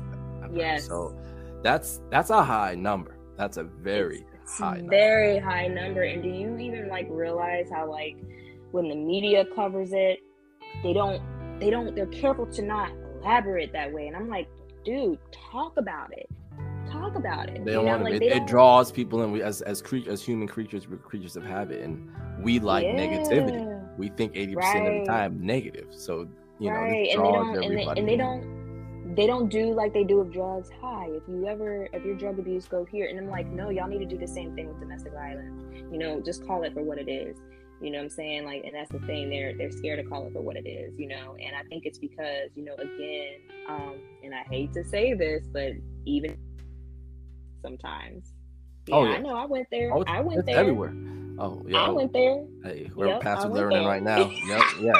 [0.52, 0.88] Yes.
[0.88, 1.18] So
[1.64, 3.18] that's that's a high number.
[3.38, 6.04] That's a very it's high very high number.
[6.04, 8.18] And do you even like realize how like
[8.72, 10.20] when the media covers it,
[10.84, 11.22] they don't
[11.60, 12.92] they don't they're careful to not
[13.22, 14.08] elaborate that way.
[14.08, 14.48] And I'm like,
[14.84, 15.20] dude,
[15.52, 16.30] talk about it
[16.92, 17.64] talk about it.
[17.64, 18.12] They don't want to.
[18.12, 19.32] Like, it, it draws people in.
[19.32, 22.10] We as as cre- as human creatures, we're creatures of habit, and
[22.42, 22.96] we like yeah.
[22.96, 23.98] negativity.
[23.98, 25.00] We think eighty percent right.
[25.00, 25.88] of the time negative.
[25.92, 26.28] So
[26.60, 26.78] you right.
[26.80, 28.60] know, and they don't, and they, and they don't.
[29.16, 30.70] They don't do like they do with drugs.
[30.82, 33.08] Hi, if you ever if you're drug abuse, go here.
[33.08, 35.64] And I'm like, no, y'all need to do the same thing with domestic violence.
[35.92, 37.36] You know, just call it for what it is.
[37.82, 38.46] You know what I'm saying?
[38.46, 39.30] Like, and that's the thing.
[39.30, 40.94] They're they're scared to call it for what it is.
[40.98, 43.36] You know, and I think it's because you know, again,
[43.70, 45.74] um, and I hate to say this, but
[46.06, 46.38] even
[47.62, 48.34] sometimes.
[48.88, 49.36] Yeah, oh yeah, I know.
[49.36, 49.94] I went there.
[49.94, 50.94] Oh, I went there everywhere.
[51.40, 52.44] Oh yeah, I went there.
[52.64, 54.30] Hey, whoever yep, passive learning right now.
[54.30, 54.94] Yep, yeah.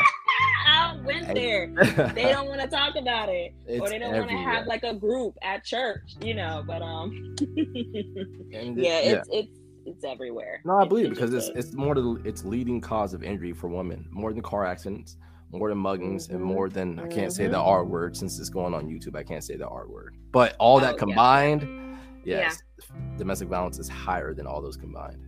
[0.66, 1.34] I went hey.
[1.34, 2.12] there.
[2.14, 4.84] They don't want to talk about it, it's or they don't want to have like
[4.84, 6.64] a group at church, you know.
[6.66, 9.00] But um, yeah, yeah.
[9.00, 9.59] it's it's
[10.04, 10.62] everywhere.
[10.66, 13.68] No, I believe it because it's it's more the it's leading cause of injury for
[13.68, 15.18] women, more than car accidents,
[15.52, 16.36] more than muggings, mm-hmm.
[16.36, 17.30] and more than I can't mm-hmm.
[17.30, 17.68] say the mm-hmm.
[17.68, 19.16] R word since it's going on YouTube.
[19.16, 21.62] I can't say the R word, but all that oh, combined.
[21.62, 21.90] Yeah
[22.30, 22.96] yes, yeah.
[23.18, 25.26] domestic violence is higher than all those combined.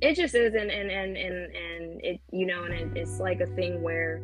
[0.00, 3.40] It just is, and and and and, and it you know, and it, it's like
[3.40, 4.20] a thing where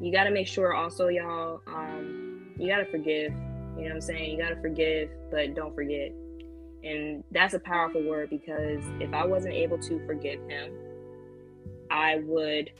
[0.00, 3.32] you got to make sure also, y'all, um, you got to forgive.
[3.76, 4.30] You know what I'm saying?
[4.30, 6.12] You got to forgive, but don't forget.
[6.84, 10.72] And that's a powerful word because if I wasn't able to forgive him,
[11.90, 12.70] I would,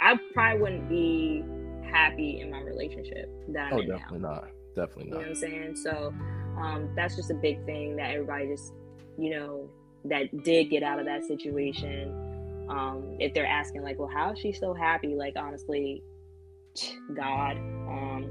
[0.00, 1.44] I probably wouldn't be
[1.90, 4.28] happy in my relationship that I'm oh, in definitely now.
[4.28, 4.48] not.
[4.76, 5.04] Definitely not.
[5.04, 5.76] You know what I'm saying?
[5.76, 6.14] So
[6.60, 8.72] um, that's just a big thing that everybody just
[9.18, 9.68] you know
[10.04, 12.14] that did get out of that situation
[12.68, 16.02] um, if they're asking like well how is she so happy like honestly
[17.14, 18.26] god um,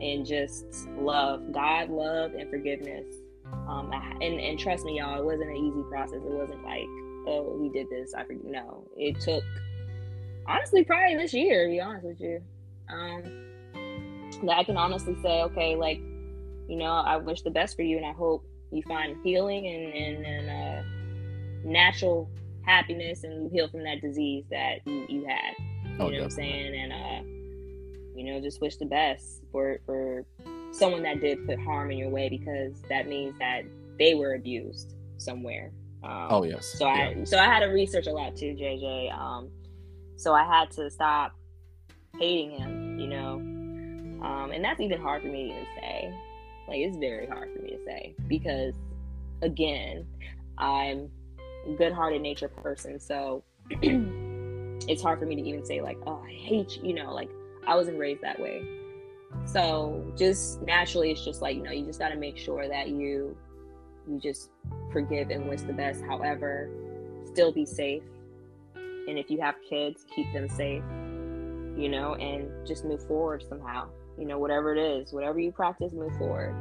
[0.00, 3.06] and just love god love and forgiveness
[3.68, 6.86] um, and, and trust me y'all it wasn't an easy process it wasn't like
[7.26, 9.42] oh he did this i forget no it took
[10.46, 12.40] honestly probably this year to be honest with you
[12.90, 13.22] um,
[14.44, 16.00] that i can honestly say okay like
[16.68, 19.94] you know, I wish the best for you, and I hope you find healing and
[19.94, 20.82] and, and uh,
[21.64, 22.30] natural
[22.62, 25.54] happiness, and you heal from that disease that you, you had.
[25.58, 26.18] You oh, know definitely.
[26.18, 26.74] what I'm saying?
[26.74, 27.22] And uh,
[28.14, 30.26] you know, just wish the best for for
[30.72, 33.62] someone that did put harm in your way because that means that
[33.98, 35.72] they were abused somewhere.
[36.02, 36.66] Um, oh yes.
[36.78, 37.12] So yeah.
[37.20, 39.12] I so I had to research a lot too, JJ.
[39.16, 39.50] Um,
[40.16, 41.32] so I had to stop
[42.18, 43.34] hating him, you know,
[44.24, 46.14] um, and that's even hard for me to even say
[46.68, 48.74] like it's very hard for me to say because
[49.42, 50.06] again,
[50.58, 51.10] I'm
[51.66, 56.30] a good-hearted nature person, so it's hard for me to even say like, "Oh, I
[56.30, 57.30] hate you," you know, like
[57.66, 58.62] I wasn't raised that way.
[59.52, 62.88] So, just naturally it's just like, you know, you just got to make sure that
[62.88, 63.36] you
[64.08, 64.50] you just
[64.92, 66.02] forgive and wish the best.
[66.04, 66.70] However,
[67.24, 68.02] still be safe.
[68.74, 70.82] And if you have kids, keep them safe,
[71.78, 75.92] you know, and just move forward somehow you know, whatever it is, whatever you practice,
[75.92, 76.54] move forward.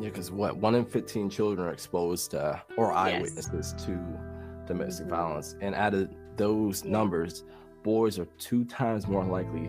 [0.00, 3.84] Yeah, because what one in fifteen children are exposed to or eyewitnesses yes.
[3.84, 3.98] to
[4.66, 5.16] domestic mm-hmm.
[5.16, 7.42] violence, and out of those numbers,
[7.82, 9.68] boys are two times more likely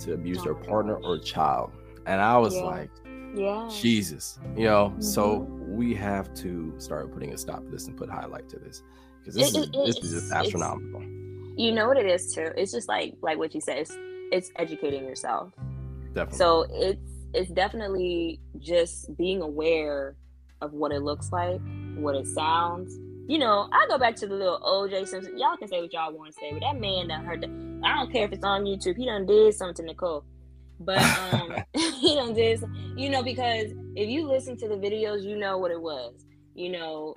[0.00, 1.72] to abuse oh, their partner or child.
[2.06, 2.62] And I was yeah.
[2.62, 2.90] like,
[3.34, 3.68] Yeah.
[3.80, 4.38] Jesus.
[4.56, 5.00] You know, mm-hmm.
[5.00, 8.82] so we have to start putting a stop to this and put highlight to this
[9.20, 11.02] because this, it, is, it, this is just astronomical.
[11.56, 12.50] You know what it is too.
[12.56, 13.78] It's just like like what you said.
[13.78, 13.96] It's
[14.32, 15.52] it's educating yourself.
[16.14, 16.38] Definitely.
[16.38, 17.00] So it's
[17.34, 20.16] it's definitely just being aware
[20.60, 21.60] of what it looks like,
[21.96, 22.98] what it sounds.
[23.28, 25.38] You know, I go back to the little OJ Simpson.
[25.38, 27.42] Y'all can say what y'all want to say, but that man heard.
[27.42, 28.96] The, I don't care if it's on YouTube.
[28.96, 30.24] He done did something to Nicole,
[30.80, 32.62] but um, he done did.
[32.96, 36.24] You know, because if you listen to the videos, you know what it was.
[36.54, 37.14] You know,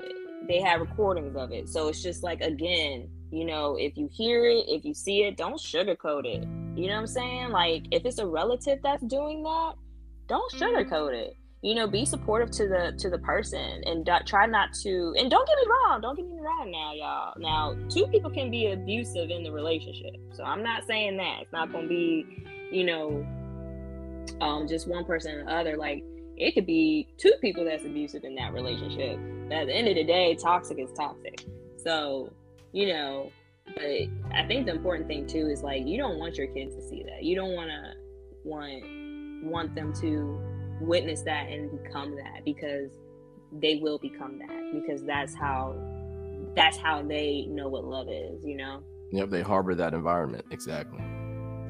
[0.48, 4.46] they have recordings of it, so it's just like again, you know, if you hear
[4.46, 6.48] it, if you see it, don't sugarcoat it.
[6.76, 7.50] You know what I'm saying?
[7.50, 9.74] Like, if it's a relative that's doing that,
[10.28, 14.46] don't sugarcoat it you know be supportive to the to the person and do, try
[14.46, 17.34] not to and don't get me wrong don't get me wrong now y'all.
[17.38, 21.42] Now two people can be abusive in the relationship so i'm not saying that.
[21.42, 23.26] It's not gonna be you know
[24.42, 25.78] um just one person or the other.
[25.78, 26.04] Like
[26.36, 29.18] it could be two people that's abusive in that relationship.
[29.48, 31.46] But at the end of the day toxic is toxic.
[31.78, 32.32] So
[32.74, 33.32] you know
[33.66, 33.86] but
[34.34, 37.04] i think the important thing too is like you don't want your kids to see
[37.04, 37.24] that.
[37.24, 37.94] You don't want to
[38.44, 38.84] want
[39.46, 42.90] want them to witness that and become that because
[43.60, 45.76] they will become that because that's how
[46.56, 48.82] that's how they know what love is you know
[49.12, 51.04] yep they harbor that environment exactly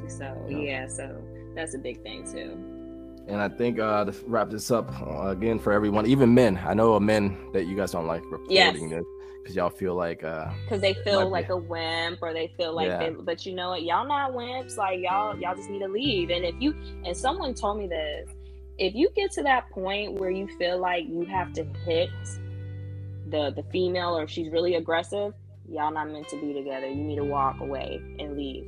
[0.07, 0.61] so yep.
[0.61, 1.21] yeah so
[1.55, 2.57] that's a big thing too
[3.27, 6.59] and I think uh, to wrap this up uh, again for everyone, even men.
[6.65, 8.75] I know a men that you guys don't like reporting yes.
[8.75, 9.05] this
[9.43, 11.53] because y'all feel like because uh, they feel like be...
[11.53, 12.99] a wimp or they feel like yeah.
[12.99, 16.29] they, but you know what y'all not wimps like y'all y'all just need to leave
[16.29, 18.29] and if you and someone told me this
[18.77, 22.09] if you get to that point where you feel like you have to hit
[23.29, 25.33] the the female or if she's really aggressive
[25.69, 26.87] y'all not meant to be together.
[26.87, 28.65] You need to walk away and leave.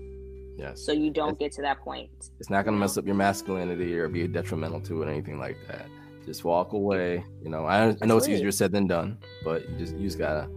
[0.58, 0.82] Yes.
[0.82, 2.10] So you don't it's, get to that point.
[2.40, 5.38] it's not going to mess up your masculinity or be detrimental to it or anything
[5.38, 5.88] like that.
[6.26, 7.66] Just walk away you know.
[7.66, 10.50] I, I know it's easier said than done but you just you just gotta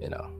[0.00, 0.30] you know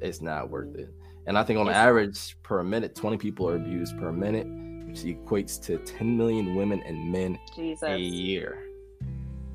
[0.00, 0.88] it's not worth it.
[1.26, 4.46] And i think on average per minute 20 people are abused per minute
[4.90, 7.82] which equates to 10 million women and men Jesus.
[7.82, 8.58] a year.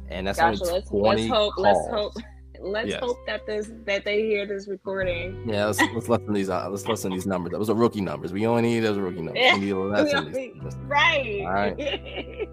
[0.10, 1.66] And that's Gosh, only let's, 20 let's hope, calls.
[1.66, 2.14] let's hope
[2.62, 3.00] let's yes.
[3.00, 5.48] hope that this that they hear this recording.
[5.48, 7.52] Yeah, let's, let's listen these uh, let's listen these numbers.
[7.52, 8.34] Those are rookie numbers.
[8.34, 9.54] We only need those rookie numbers.
[9.54, 11.42] We need these, right.
[11.42, 12.50] All right.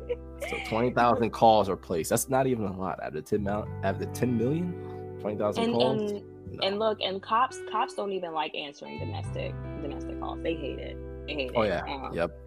[0.48, 2.10] so twenty thousand calls are placed.
[2.10, 3.02] That's not even a lot.
[3.02, 4.72] Out of ten out of the ten million,
[5.20, 6.12] twenty thousand calls.
[6.12, 6.66] And, no.
[6.66, 10.42] and look, and cops cops don't even like answering domestic domestic calls.
[10.42, 10.96] They hate it.
[11.26, 11.68] They hate oh it.
[11.68, 11.82] yeah.
[11.86, 12.38] Um, yep.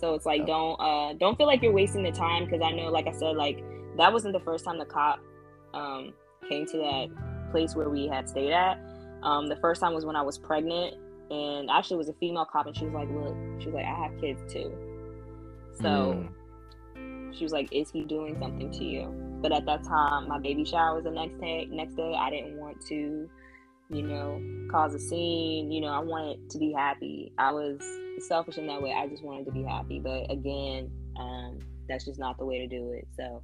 [0.00, 2.88] So it's like don't uh don't feel like you're wasting the time because I know,
[2.88, 3.62] like I said, like
[3.98, 5.20] that wasn't the first time the cop
[5.74, 6.14] um
[6.48, 8.78] came to that place where we had stayed at.
[9.22, 10.94] Um, the first time was when I was pregnant,
[11.30, 13.84] and actually it was a female cop, and she was like, "Look, she was like,
[13.84, 14.72] I have kids too."
[15.74, 16.26] So
[16.96, 17.36] mm.
[17.36, 19.08] she was like, "Is he doing something to you?"
[19.42, 21.66] But at that time, my baby shower was the next day.
[21.70, 23.28] Next day, I didn't want to,
[23.90, 25.70] you know, cause a scene.
[25.70, 27.32] You know, I wanted to be happy.
[27.38, 27.80] I was
[28.18, 28.92] selfish in that way.
[28.92, 32.66] I just wanted to be happy, but again, um, that's just not the way to
[32.66, 33.08] do it.
[33.16, 33.42] So,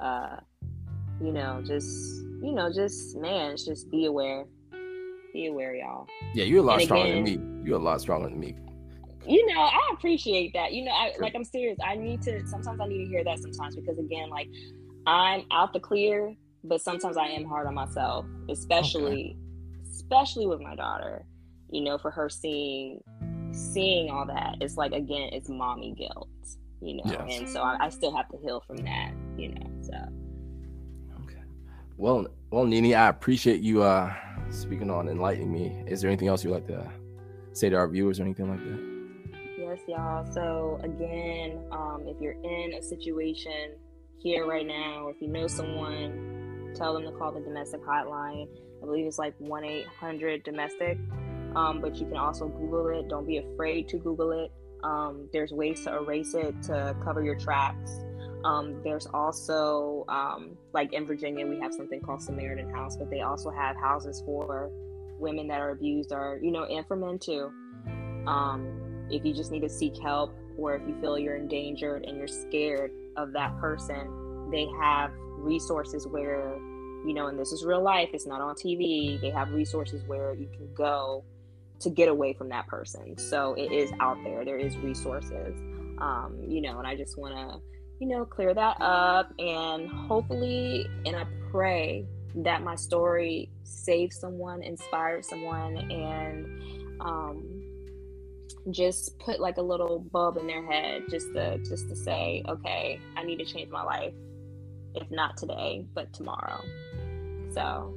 [0.00, 0.36] uh,
[1.20, 4.44] you know, just you know, just man, it's just be aware,
[5.32, 6.06] be aware, y'all.
[6.34, 7.66] Yeah, you're a lot and stronger again, than me.
[7.68, 8.56] You're a lot stronger than me.
[9.26, 10.72] You know, I appreciate that.
[10.72, 11.78] You know, I like I'm serious.
[11.86, 14.48] I need to sometimes I need to hear that sometimes because again, like
[15.06, 19.36] I'm out the clear, but sometimes I am hard on myself, especially okay.
[20.10, 21.24] Especially with my daughter.
[21.70, 23.00] You know, for her seeing
[23.52, 26.28] seeing all that, it's like again, it's mommy guilt,
[26.80, 27.38] you know, yes.
[27.38, 29.70] and so I, I, still have to heal from that, you know.
[29.82, 29.94] So
[31.22, 31.42] okay,
[31.96, 34.12] well, well, Nini, I appreciate you uh
[34.50, 35.84] speaking on enlightening me.
[35.86, 36.90] Is there anything else you'd like to
[37.52, 39.38] say to our viewers or anything like that?
[39.58, 40.26] Yes, y'all.
[40.32, 43.74] So again, um, if you're in a situation
[44.18, 48.48] here right now, if you know someone, tell them to call the domestic hotline.
[48.82, 50.98] I believe it's like one eight hundred domestic
[51.56, 53.08] um, but you can also Google it.
[53.08, 54.52] Don't be afraid to Google it.
[54.82, 58.00] Um, there's ways to erase it to cover your tracks.
[58.44, 63.20] Um, there's also, um, like in Virginia, we have something called Samaritan House, but they
[63.20, 64.70] also have houses for
[65.18, 67.52] women that are abused or, you know, and for men too.
[68.26, 72.16] Um, if you just need to seek help or if you feel you're endangered and
[72.16, 76.58] you're scared of that person, they have resources where,
[77.04, 79.20] you know, and this is real life, it's not on TV.
[79.20, 81.24] They have resources where you can go
[81.80, 83.16] to get away from that person.
[83.18, 84.44] So it is out there.
[84.44, 85.56] There is resources.
[85.98, 87.60] Um, you know, and I just want to,
[87.98, 94.62] you know, clear that up and hopefully, and I pray that my story saves someone,
[94.62, 97.62] inspires someone, and um,
[98.70, 103.00] just put like a little bulb in their head just to just to say, okay,
[103.16, 104.14] I need to change my life
[104.94, 106.62] if not today, but tomorrow.
[107.52, 107.94] So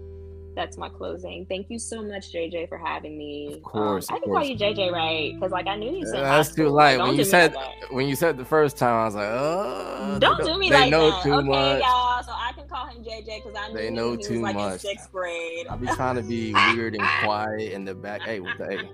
[0.56, 1.46] that's my closing.
[1.48, 3.56] Thank you so much, JJ, for having me.
[3.56, 4.48] Of course, um, I can course.
[4.48, 5.34] call you JJ, right?
[5.34, 7.00] Because like I knew you said That's too light.
[7.00, 10.44] When you said like when you said the first time, I was like, oh, don't
[10.44, 11.24] do me they like know that.
[11.24, 11.82] too okay, much.
[11.82, 12.24] y'all.
[12.24, 14.74] So I can call him JJ because I knew They know he too was like
[14.74, 15.68] in sixth grade.
[15.70, 18.22] I'll be trying to be weird and quiet in the back.
[18.22, 18.90] Hey, what the hey?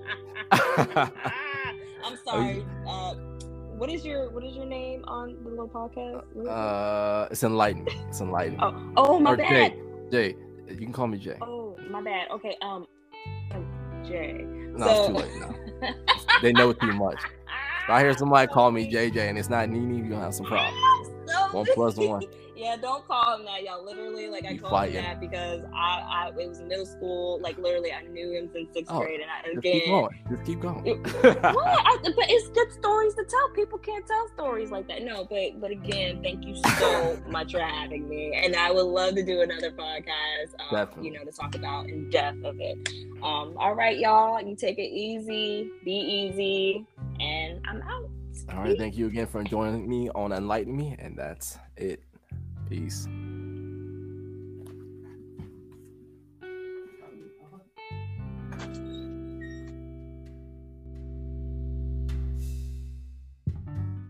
[2.03, 2.65] I'm sorry.
[2.87, 3.15] Uh,
[3.79, 6.23] what is your what is your name on the little podcast?
[6.33, 6.51] What is it?
[6.51, 7.87] Uh, it's enlightening.
[8.09, 8.59] It's enlightening.
[8.61, 9.73] oh, oh my or bad.
[10.11, 10.35] Jay, Jay,
[10.67, 11.37] you can call me Jay.
[11.41, 12.27] Oh my bad.
[12.29, 12.85] Okay, um,
[13.51, 14.43] um, Jay.
[14.43, 14.91] No, so...
[14.91, 15.95] it's too late now.
[16.41, 17.19] They know too much.
[17.83, 20.45] If I hear somebody call me JJ and it's not Nene, you're gonna have some
[20.45, 21.09] problems.
[21.51, 22.23] One plus one.
[22.59, 23.85] Yeah, don't call him that, y'all.
[23.85, 24.95] Literally, like I You called fighting.
[24.95, 27.39] him that because I, I, it was middle school.
[27.39, 29.73] Like literally, I knew him since sixth Oh, grade, and I Just again.
[29.79, 30.19] keep going.
[30.29, 30.83] Just keep going.
[30.83, 31.07] What?
[31.85, 33.49] I, but it's good stories to tell.
[33.55, 35.03] People can't tell stories like that.
[35.03, 39.15] No, but but again, thank you so much for having me, and I would love
[39.15, 40.51] to do another podcast.
[40.59, 41.11] Um, Definitely.
[41.11, 42.89] You know, to talk about in depth of it.
[43.23, 44.41] Um, all right, y'all.
[44.45, 45.71] You take it easy.
[45.85, 46.85] Be easy,
[47.21, 48.09] and I'm out.
[48.51, 48.77] All right.
[48.77, 52.03] Thank you again for joining me on Enlighten Me, and that's it.
[52.69, 53.07] Peace.